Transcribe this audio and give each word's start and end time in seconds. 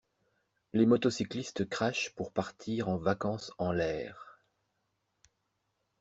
Les 0.73 0.87
motocyclistes 0.87 1.69
crachent 1.69 2.09
pour 2.15 2.31
partir 2.31 2.89
en 2.89 2.97
vacances 2.97 3.53
en 3.59 3.71
l'air. 3.71 4.39